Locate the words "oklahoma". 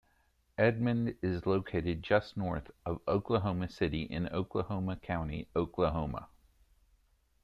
3.07-3.69, 4.29-4.95, 5.55-6.27